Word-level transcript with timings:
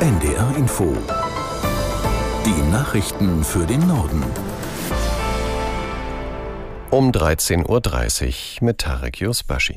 NDR 0.00 0.56
Info. 0.56 0.96
Die 2.46 2.72
Nachrichten 2.72 3.44
für 3.44 3.66
den 3.66 3.86
Norden. 3.86 4.24
Um 6.88 7.10
13.30 7.12 7.66
Uhr 7.68 8.66
mit 8.66 8.78
Tarek 8.78 9.20
Yusbashi. 9.20 9.76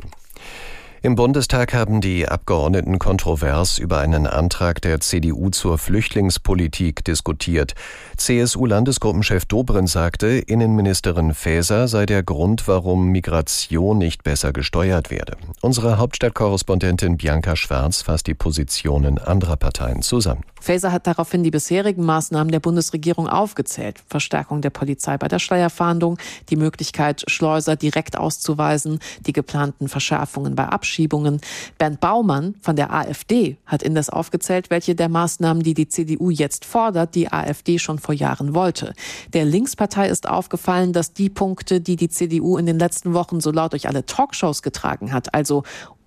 Im 1.06 1.16
Bundestag 1.16 1.74
haben 1.74 2.00
die 2.00 2.30
Abgeordneten 2.30 2.98
kontrovers 2.98 3.78
über 3.78 3.98
einen 3.98 4.26
Antrag 4.26 4.82
der 4.82 5.02
CDU 5.02 5.50
zur 5.50 5.78
Flüchtlingspolitik 5.78 7.04
diskutiert. 7.04 7.76
CSU-Landesgruppenchef 8.16 9.44
Dobrindt 9.44 9.90
sagte, 9.90 10.28
Innenministerin 10.28 11.34
Faeser 11.34 11.90
sei 11.90 12.06
der 12.06 12.24
Grund, 12.24 12.70
warum 12.70 13.08
Migration 13.08 13.98
nicht 13.98 14.24
besser 14.24 14.54
gesteuert 14.54 15.12
werde. 15.12 15.36
Unsere 15.60 15.98
Hauptstadtkorrespondentin 15.98 17.18
Bianca 17.18 17.58
Schwarz 17.58 18.02
fasst 18.04 18.28
die 18.28 18.34
Positionen 18.34 19.18
anderer 19.18 19.58
Parteien 19.58 20.04
zusammen. 20.04 20.46
Faeser 20.64 20.94
hat 20.94 21.08
daraufhin 21.08 21.44
die 21.44 21.52
bisherigen 21.52 22.06
Maßnahmen 22.06 22.50
der 22.50 22.62
Bundesregierung 22.62 23.28
aufgezählt. 23.28 24.02
Verstärkung 24.08 24.62
der 24.62 24.70
Polizei 24.70 25.18
bei 25.18 25.28
der 25.28 25.40
Steuerfahndung, 25.40 26.18
die 26.50 26.56
Möglichkeit, 26.56 27.26
Schleuser 27.28 27.76
direkt 27.76 28.18
auszuweisen, 28.18 29.00
die 29.28 29.34
geplanten 29.34 29.90
Verschärfungen 29.90 30.56
bei 30.56 30.64
Abschiebungen. 30.64 31.42
Bernd 31.78 32.00
Baumann 32.00 32.56
von 32.62 32.78
der 32.78 32.94
AfD 32.94 33.58
hat 33.66 33.84
indes 33.84 34.10
aufgezählt, 34.10 34.70
welche 34.70 34.96
der 34.96 35.10
Maßnahmen, 35.10 35.64
die 35.64 35.74
die 35.74 35.90
CDU 35.90 36.30
jetzt 36.30 36.64
fordert, 36.64 37.14
die 37.16 37.30
AfD 37.30 37.78
schon 37.78 38.00
vor 38.00 38.16
Jahren 38.16 38.56
wollte. 38.56 38.94
Der 39.34 39.44
Linkspartei 39.44 40.08
ist 40.08 40.30
aufgefallen, 40.30 40.94
dass 40.94 41.12
die 41.12 41.30
Punkte, 41.30 41.82
die 41.82 41.98
die 41.98 42.08
CDU 42.08 42.58
in 42.58 42.66
den 42.66 42.80
letzten 42.80 43.14
Wochen 43.14 43.42
so 43.42 43.52
laut 43.52 43.74
durch 43.74 43.90
alle 43.90 44.06
Talkshows 44.06 44.62
getragen 44.62 45.12
hat, 45.12 45.34
also 45.34 45.64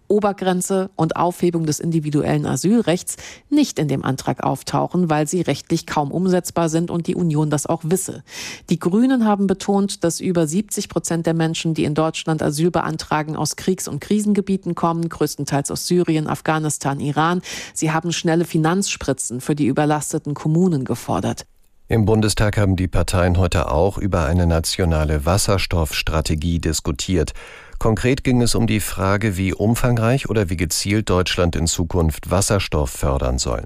Obergrenze 0.08 0.90
und 0.96 1.16
Aufhebung 1.16 1.66
des 1.66 1.80
individuellen 1.80 2.46
Asylrechts 2.46 3.16
nicht 3.50 3.78
in 3.78 3.88
dem 3.88 4.04
Antrag 4.04 4.42
auftauchen, 4.42 5.10
weil 5.10 5.26
sie 5.26 5.40
rechtlich 5.40 5.86
kaum 5.86 6.10
umsetzbar 6.10 6.68
sind 6.68 6.90
und 6.90 7.06
die 7.06 7.14
Union 7.14 7.50
das 7.50 7.66
auch 7.66 7.82
wisse. 7.84 8.22
Die 8.70 8.78
Grünen 8.78 9.24
haben 9.24 9.46
betont, 9.46 10.04
dass 10.04 10.20
über 10.20 10.46
70 10.46 10.88
Prozent 10.88 11.26
der 11.26 11.34
Menschen, 11.34 11.74
die 11.74 11.84
in 11.84 11.94
Deutschland 11.94 12.42
Asyl 12.42 12.70
beantragen, 12.70 13.36
aus 13.36 13.56
Kriegs- 13.56 13.88
und 13.88 14.00
Krisengebieten 14.00 14.74
kommen, 14.74 15.08
größtenteils 15.08 15.70
aus 15.70 15.86
Syrien, 15.86 16.26
Afghanistan, 16.26 17.00
Iran. 17.00 17.42
Sie 17.74 17.92
haben 17.92 18.12
schnelle 18.12 18.44
Finanzspritzen 18.44 19.40
für 19.40 19.54
die 19.54 19.66
überlasteten 19.66 20.34
Kommunen 20.34 20.84
gefordert. 20.84 21.46
Im 21.88 22.04
Bundestag 22.04 22.56
haben 22.56 22.74
die 22.74 22.88
Parteien 22.88 23.38
heute 23.38 23.70
auch 23.70 23.96
über 23.96 24.24
eine 24.24 24.48
nationale 24.48 25.24
Wasserstoffstrategie 25.24 26.58
diskutiert. 26.58 27.32
Konkret 27.78 28.24
ging 28.24 28.42
es 28.42 28.54
um 28.54 28.66
die 28.66 28.80
Frage, 28.80 29.36
wie 29.36 29.52
umfangreich 29.52 30.28
oder 30.28 30.48
wie 30.50 30.56
gezielt 30.56 31.10
Deutschland 31.10 31.56
in 31.56 31.66
Zukunft 31.66 32.30
Wasserstoff 32.30 32.90
fördern 32.90 33.38
soll. 33.38 33.64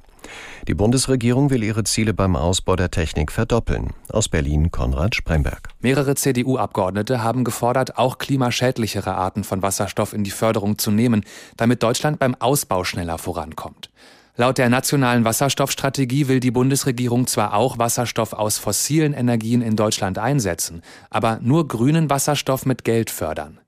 Die 0.69 0.75
Bundesregierung 0.75 1.51
will 1.51 1.63
ihre 1.63 1.85
Ziele 1.85 2.13
beim 2.13 2.37
Ausbau 2.37 2.77
der 2.77 2.91
Technik 2.91 3.33
verdoppeln. 3.33 3.93
Aus 4.11 4.29
Berlin 4.29 4.71
Konrad 4.71 5.15
Spremberg. 5.15 5.69
Mehrere 5.81 6.15
CDU-Abgeordnete 6.15 7.23
haben 7.23 7.45
gefordert, 7.45 7.99
auch 7.99 8.19
klimaschädlichere 8.19 9.15
Arten 9.15 9.45
von 9.45 9.63
Wasserstoff 9.63 10.13
in 10.13 10.25
die 10.25 10.31
Förderung 10.31 10.79
zu 10.79 10.91
nehmen, 10.91 11.25
damit 11.57 11.83
Deutschland 11.83 12.19
beim 12.19 12.35
Ausbau 12.35 12.85
schneller 12.85 13.19
vorankommt. 13.19 13.91
Laut 14.37 14.59
der 14.59 14.69
nationalen 14.71 15.25
Wasserstoffstrategie 15.25 16.29
will 16.29 16.41
die 16.41 16.51
Bundesregierung 16.51 17.27
zwar 17.27 17.55
auch 17.55 17.79
Wasserstoff 17.79 18.33
aus 18.33 18.59
fossilen 18.59 19.13
Energien 19.13 19.61
in 19.61 19.77
Deutschland 19.77 20.19
einsetzen, 20.19 20.83
aber 21.11 21.41
nur 21.43 21.69
grünen 21.69 22.09
Wasserstoff 22.09 22.65
mit 22.65 22.85
Geld 22.85 23.11
fördern. 23.11 23.59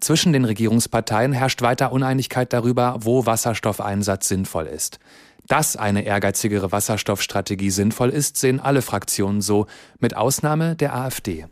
Zwischen 0.00 0.32
den 0.32 0.44
Regierungsparteien 0.44 1.32
herrscht 1.32 1.60
weiter 1.60 1.92
Uneinigkeit 1.92 2.52
darüber, 2.52 2.96
wo 3.00 3.26
Wasserstoffeinsatz 3.26 4.28
sinnvoll 4.28 4.66
ist. 4.66 5.00
Dass 5.48 5.76
eine 5.76 6.02
ehrgeizigere 6.02 6.72
Wasserstoffstrategie 6.72 7.70
sinnvoll 7.70 8.10
ist, 8.10 8.36
sehen 8.36 8.60
alle 8.60 8.82
Fraktionen 8.82 9.40
so, 9.40 9.66
mit 9.98 10.16
Ausnahme 10.16 10.76
der 10.76 10.94
AfD. 10.94 11.46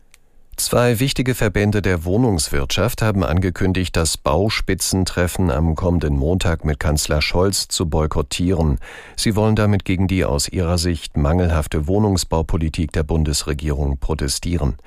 Zwei 0.59 0.99
wichtige 0.99 1.35
Verbände 1.35 1.83
der 1.83 2.03
Wohnungswirtschaft 2.03 3.03
haben 3.03 3.23
angekündigt, 3.23 3.95
das 3.95 4.17
Bauspitzentreffen 4.17 5.51
am 5.51 5.75
kommenden 5.75 6.17
Montag 6.17 6.65
mit 6.65 6.79
Kanzler 6.79 7.21
Scholz 7.21 7.67
zu 7.67 7.87
boykottieren. 7.87 8.79
Sie 9.15 9.35
wollen 9.35 9.55
damit 9.55 9.85
gegen 9.85 10.07
die 10.07 10.25
aus 10.25 10.49
ihrer 10.49 10.79
Sicht 10.79 11.15
mangelhafte 11.15 11.85
Wohnungsbaupolitik 11.85 12.91
der 12.91 13.03
Bundesregierung 13.03 13.99
protestieren. 13.99 14.77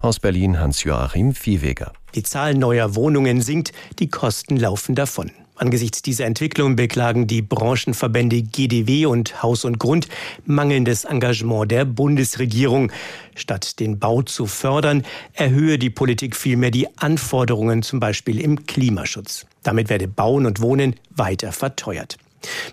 Aus 0.00 0.18
Berlin 0.18 0.58
Hans-Joachim 0.58 1.32
Viehweger. 1.32 1.92
Die 2.16 2.24
Zahl 2.24 2.54
neuer 2.54 2.96
Wohnungen 2.96 3.40
sinkt, 3.40 3.72
die 4.00 4.10
Kosten 4.10 4.56
laufen 4.56 4.96
davon. 4.96 5.30
Angesichts 5.60 6.00
dieser 6.00 6.24
Entwicklung 6.24 6.74
beklagen 6.74 7.26
die 7.26 7.42
Branchenverbände 7.42 8.40
GDW 8.40 9.04
und 9.04 9.42
Haus 9.42 9.66
und 9.66 9.78
Grund 9.78 10.08
mangelndes 10.46 11.04
Engagement 11.04 11.70
der 11.70 11.84
Bundesregierung. 11.84 12.90
Statt 13.34 13.78
den 13.78 13.98
Bau 13.98 14.22
zu 14.22 14.46
fördern, 14.46 15.04
erhöhe 15.34 15.78
die 15.78 15.90
Politik 15.90 16.34
vielmehr 16.34 16.70
die 16.70 16.88
Anforderungen, 16.96 17.82
zum 17.82 18.00
Beispiel 18.00 18.40
im 18.40 18.64
Klimaschutz. 18.64 19.44
Damit 19.62 19.90
werde 19.90 20.08
Bauen 20.08 20.46
und 20.46 20.62
Wohnen 20.62 20.96
weiter 21.14 21.52
verteuert. 21.52 22.16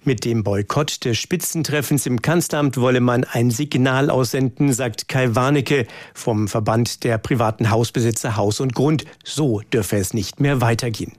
Mit 0.05 0.23
dem 0.23 0.45
Boykott 0.45 1.03
des 1.03 1.17
Spitzentreffens 1.17 2.05
im 2.05 2.21
Kanzleramt 2.21 2.77
wolle 2.77 3.01
man 3.01 3.25
ein 3.25 3.51
Signal 3.51 4.09
aussenden, 4.09 4.71
sagt 4.71 5.09
Kai 5.09 5.35
Warnecke 5.35 5.87
vom 6.13 6.47
Verband 6.47 7.03
der 7.03 7.17
privaten 7.17 7.69
Hausbesitzer 7.69 8.37
Haus 8.37 8.61
und 8.61 8.73
Grund. 8.73 9.03
So 9.25 9.59
dürfe 9.73 9.97
es 9.97 10.13
nicht 10.13 10.39
mehr 10.39 10.61
weitergehen. 10.61 11.11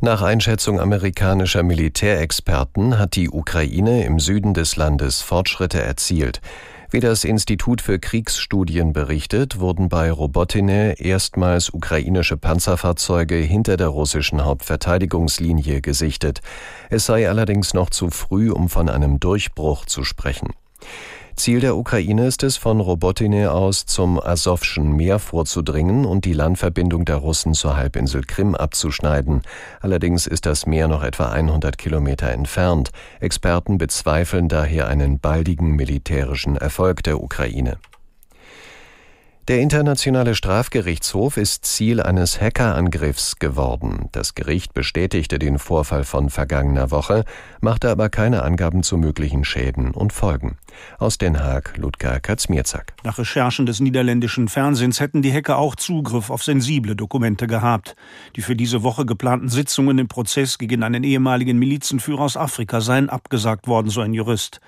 Nach 0.00 0.22
Einschätzung 0.22 0.78
amerikanischer 0.78 1.64
Militärexperten 1.64 3.00
hat 3.00 3.16
die 3.16 3.28
Ukraine 3.28 4.04
im 4.04 4.20
Süden 4.20 4.54
des 4.54 4.76
Landes 4.76 5.22
Fortschritte 5.22 5.82
erzielt. 5.82 6.40
Wie 6.88 7.00
das 7.00 7.24
Institut 7.24 7.80
für 7.80 7.98
Kriegsstudien 7.98 8.92
berichtet, 8.92 9.58
wurden 9.58 9.88
bei 9.88 10.12
Robotine 10.12 11.00
erstmals 11.00 11.70
ukrainische 11.70 12.36
Panzerfahrzeuge 12.36 13.34
hinter 13.34 13.76
der 13.76 13.88
russischen 13.88 14.44
Hauptverteidigungslinie 14.44 15.80
gesichtet. 15.80 16.42
Es 16.90 17.06
sei 17.06 17.28
allerdings 17.28 17.74
noch 17.74 17.90
zu 17.90 18.08
früh, 18.10 18.52
um 18.52 18.68
von 18.68 18.88
einem 18.88 19.18
Durchbruch 19.18 19.84
zu 19.84 20.04
sprechen. 20.04 20.50
Ziel 21.38 21.60
der 21.60 21.76
Ukraine 21.76 22.26
ist 22.26 22.42
es, 22.42 22.56
von 22.56 22.80
Robotine 22.80 23.52
aus 23.52 23.86
zum 23.86 24.20
Asowschen 24.20 24.96
Meer 24.96 25.20
vorzudringen 25.20 26.04
und 26.04 26.24
die 26.24 26.32
Landverbindung 26.32 27.04
der 27.04 27.16
Russen 27.16 27.54
zur 27.54 27.76
Halbinsel 27.76 28.24
Krim 28.24 28.56
abzuschneiden. 28.56 29.42
Allerdings 29.80 30.26
ist 30.26 30.46
das 30.46 30.66
Meer 30.66 30.88
noch 30.88 31.04
etwa 31.04 31.28
100 31.28 31.78
Kilometer 31.78 32.30
entfernt. 32.30 32.90
Experten 33.20 33.78
bezweifeln 33.78 34.48
daher 34.48 34.88
einen 34.88 35.20
baldigen 35.20 35.76
militärischen 35.76 36.56
Erfolg 36.56 37.04
der 37.04 37.22
Ukraine. 37.22 37.78
Der 39.48 39.62
Internationale 39.62 40.34
Strafgerichtshof 40.34 41.38
ist 41.38 41.64
Ziel 41.64 42.02
eines 42.02 42.38
Hackerangriffs 42.38 43.36
geworden. 43.38 44.10
Das 44.12 44.34
Gericht 44.34 44.74
bestätigte 44.74 45.38
den 45.38 45.58
Vorfall 45.58 46.04
von 46.04 46.28
vergangener 46.28 46.90
Woche, 46.90 47.24
machte 47.62 47.88
aber 47.88 48.10
keine 48.10 48.42
Angaben 48.42 48.82
zu 48.82 48.98
möglichen 48.98 49.46
Schäden 49.46 49.92
und 49.92 50.12
Folgen. 50.12 50.58
Aus 50.98 51.16
Den 51.16 51.42
Haag, 51.42 51.78
Ludger 51.78 52.20
Katzmierzak. 52.20 52.92
Nach 53.04 53.16
Recherchen 53.16 53.64
des 53.64 53.80
niederländischen 53.80 54.48
Fernsehens 54.48 55.00
hätten 55.00 55.22
die 55.22 55.32
Hacker 55.32 55.56
auch 55.56 55.76
Zugriff 55.76 56.28
auf 56.28 56.44
sensible 56.44 56.94
Dokumente 56.94 57.46
gehabt. 57.46 57.96
Die 58.36 58.42
für 58.42 58.54
diese 58.54 58.82
Woche 58.82 59.06
geplanten 59.06 59.48
Sitzungen 59.48 59.96
im 59.96 60.08
Prozess 60.08 60.58
gegen 60.58 60.82
einen 60.82 61.04
ehemaligen 61.04 61.58
Milizenführer 61.58 62.20
aus 62.20 62.36
Afrika 62.36 62.82
seien 62.82 63.08
abgesagt 63.08 63.66
worden, 63.66 63.88
so 63.88 64.02
ein 64.02 64.12
Jurist. 64.12 64.60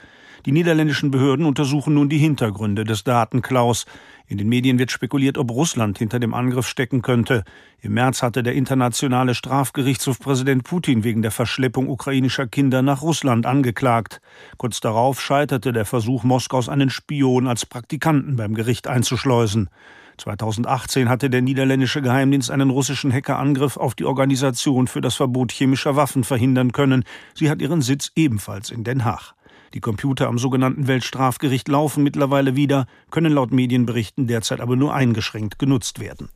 Die 0.47 0.53
niederländischen 0.53 1.11
Behörden 1.11 1.45
untersuchen 1.45 1.95
nun 1.95 2.09
die 2.09 2.19
Hintergründe 2.19 2.85
des 2.85 3.05
Datenklaus. 3.05 3.85
In 4.27 4.39
den 4.39 4.49
Medien 4.49 4.79
wird 4.79 4.91
spekuliert, 4.91 5.37
ob 5.37 5.51
Russland 5.51 5.99
hinter 5.99 6.19
dem 6.19 6.33
Angriff 6.33 6.67
stecken 6.67 7.03
könnte. 7.03 7.45
Im 7.81 7.95
März 7.95 8.23
hatte 8.23 8.43
der 8.43 8.55
internationale 8.55 9.35
Strafgerichtshof 9.35 10.19
Präsident 10.19 10.65
Putin 10.65 11.05
wegen 11.05 11.21
der 11.21 11.31
Verschleppung 11.31 11.89
ukrainischer 11.89 12.47
Kinder 12.47 12.81
nach 12.81 13.03
Russland 13.03 13.45
angeklagt. 13.45 14.21
Kurz 14.57 14.81
darauf 14.81 15.21
scheiterte 15.21 15.73
der 15.73 15.85
Versuch 15.85 16.23
Moskaus, 16.23 16.69
einen 16.69 16.91
Spion 16.91 17.47
als 17.47 17.67
Praktikanten 17.67 18.37
beim 18.37 18.55
Gericht 18.55 18.87
einzuschleusen. 18.87 19.69
2018 20.17 21.09
hatte 21.09 21.31
der 21.31 21.43
niederländische 21.43 22.03
Geheimdienst 22.03 22.51
einen 22.51 22.71
russischen 22.71 23.13
Hackerangriff 23.13 23.77
auf 23.77 23.95
die 23.95 24.05
Organisation 24.05 24.87
für 24.87 25.01
das 25.01 25.17
Verbot 25.17 25.51
chemischer 25.53 25.97
Waffen 25.97 26.25
verhindern 26.25 26.73
können. 26.73 27.05
Sie 27.35 27.51
hat 27.51 27.61
ihren 27.61 27.83
Sitz 27.83 28.13
ebenfalls 28.15 28.71
in 28.71 28.85
Den 28.85 29.05
Haag. 29.05 29.35
Die 29.73 29.81
Computer 29.81 30.27
am 30.27 30.39
sogenannten 30.39 30.89
Weltstrafgericht 30.89 31.69
laufen 31.69 32.03
mittlerweile 32.03 32.57
wieder, 32.57 32.87
können 33.11 33.33
laut 33.33 33.53
Medienberichten 33.53 34.27
derzeit 34.27 34.61
aber 34.61 34.75
nur 34.75 34.95
eingeschränkt 34.95 35.59
genutzt 35.59 36.01
werden. 36.01 36.29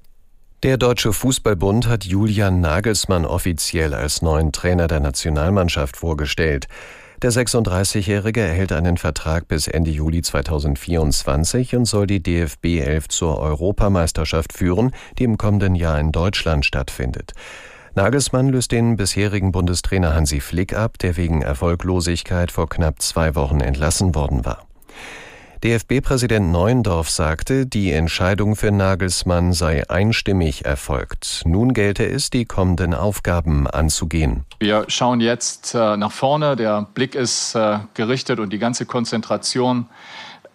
Der 0.63 0.79
Deutsche 0.79 1.13
Fußballbund 1.13 1.89
hat 1.89 2.05
Julian 2.05 2.61
Nagelsmann 2.61 3.27
offiziell 3.27 3.93
als 3.93 4.23
neuen 4.23 4.53
Trainer 4.53 4.87
der 4.87 5.01
Nationalmannschaft 5.01 5.97
vorgestellt. 5.97 6.69
Der 7.23 7.33
36-Jährige 7.33 8.41
erhält 8.41 8.73
einen 8.73 8.97
Vertrag 8.97 9.49
bis 9.49 9.67
Ende 9.67 9.91
Juli 9.91 10.23
2024 10.23 11.77
und 11.77 11.85
soll 11.87 12.07
die 12.07 12.23
DFB 12.23 12.81
11 12.81 13.09
zur 13.09 13.39
Europameisterschaft 13.39 14.53
führen, 14.53 14.93
die 15.19 15.25
im 15.25 15.39
kommenden 15.39 15.75
Jahr 15.75 15.99
in 15.99 16.13
Deutschland 16.13 16.65
stattfindet. 16.65 17.33
Nagelsmann 17.97 18.49
löst 18.49 18.73
den 18.73 18.97
bisherigen 18.97 19.53
Bundestrainer 19.53 20.15
Hansi 20.15 20.41
Flick 20.41 20.75
ab, 20.75 20.99
der 20.99 21.17
wegen 21.17 21.43
Erfolglosigkeit 21.43 22.51
vor 22.51 22.69
knapp 22.69 23.01
zwei 23.01 23.37
Wochen 23.37 23.61
entlassen 23.61 24.17
worden 24.17 24.45
war. 24.45 24.67
DFB-Präsident 25.63 26.51
Neuendorf 26.51 27.09
sagte, 27.09 27.67
die 27.67 27.93
Entscheidung 27.93 28.57
für 28.57 28.73
Nagelsmann 28.73 29.53
sei 29.53 29.89
einstimmig 29.89 30.65
erfolgt. 30.65 31.43
Nun 31.47 31.73
gelte 31.73 32.05
es, 32.05 32.31
die 32.31 32.45
kommenden 32.45 32.93
Aufgaben 32.93 33.67
anzugehen. 33.67 34.45
Wir 34.59 34.85
schauen 34.89 35.21
jetzt 35.21 35.75
äh, 35.75 35.97
nach 35.97 36.13
vorne. 36.13 36.57
Der 36.57 36.89
Blick 36.93 37.15
ist 37.15 37.55
äh, 37.55 37.79
gerichtet 37.95 38.41
und 38.41 38.53
die 38.53 38.59
ganze 38.59 38.85
Konzentration 38.85 39.87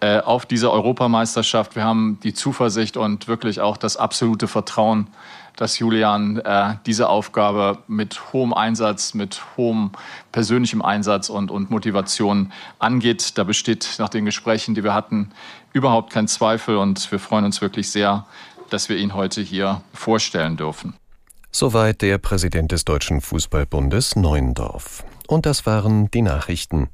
äh, 0.01 0.19
auf 0.19 0.45
diese 0.45 0.71
Europameisterschaft. 0.71 1.75
Wir 1.75 1.83
haben 1.83 2.19
die 2.23 2.33
Zuversicht 2.33 2.97
und 2.97 3.27
wirklich 3.27 3.59
auch 3.59 3.77
das 3.77 3.97
absolute 3.97 4.47
Vertrauen, 4.47 5.07
dass 5.55 5.77
Julian 5.77 6.37
äh, 6.37 6.75
diese 6.85 7.09
Aufgabe 7.09 7.79
mit 7.87 8.31
hohem 8.31 8.53
Einsatz, 8.53 9.13
mit 9.13 9.41
hohem 9.57 9.91
persönlichem 10.31 10.81
Einsatz 10.81 11.29
und, 11.29 11.51
und 11.51 11.69
Motivation 11.69 12.53
angeht. 12.79 13.37
Da 13.37 13.43
besteht 13.43 13.95
nach 13.99 14.09
den 14.09 14.23
Gesprächen, 14.23 14.73
die 14.73 14.83
wir 14.83 14.93
hatten, 14.93 15.31
überhaupt 15.73 16.13
kein 16.13 16.27
Zweifel 16.29 16.77
und 16.77 17.11
wir 17.11 17.19
freuen 17.19 17.45
uns 17.45 17.61
wirklich 17.61 17.91
sehr, 17.91 18.25
dass 18.69 18.87
wir 18.87 18.97
ihn 18.97 19.13
heute 19.13 19.41
hier 19.41 19.81
vorstellen 19.93 20.55
dürfen. 20.55 20.93
Soweit 21.51 22.01
der 22.01 22.19
Präsident 22.19 22.71
des 22.71 22.85
Deutschen 22.85 23.21
Fußballbundes 23.21 24.15
Neuendorf. 24.15 25.03
Und 25.27 25.45
das 25.45 25.65
waren 25.65 26.09
die 26.11 26.21
Nachrichten. 26.21 26.89